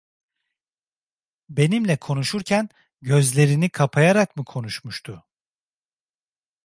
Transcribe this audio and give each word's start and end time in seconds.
Benimle 1.49 1.97
konuşurken 1.97 2.69
gözlerini 3.01 3.69
kapayarak 3.69 4.35
mı 4.37 4.45
konuşmuştu? 4.45 5.23